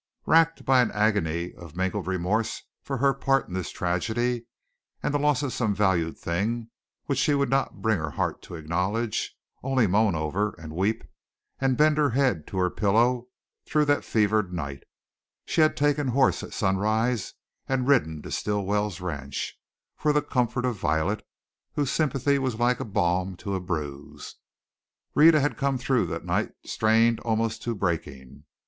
[0.25, 4.47] Racked by an agony of mingled remorse for her part in this tragedy
[5.03, 6.71] and the loss of some valued thing
[7.05, 11.03] which she would not bring her heart to acknowledge, only moan over and weep,
[11.59, 13.27] and bend her head to her pillow
[13.67, 14.81] through that fevered night,
[15.45, 17.35] she had taken horse at sunrise
[17.69, 19.55] and ridden to Stilwell's ranch,
[19.95, 21.23] for the comfort of Violet,
[21.73, 24.37] whose sympathy was like balm to a bruise.
[25.13, 28.45] Rhetta had come through the night strained almost to breaking.